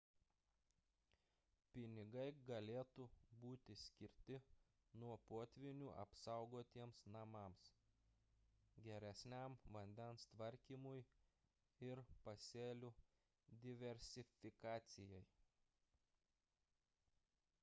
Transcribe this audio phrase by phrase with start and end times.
[1.73, 3.03] pinigai galėtų
[3.41, 4.39] būti skirti
[5.03, 7.67] nuo potvynių apsaugotiems namams
[8.87, 11.05] geresniam vandens tvarkymui
[11.89, 12.91] ir pasėlių
[13.67, 15.21] diversifikacijai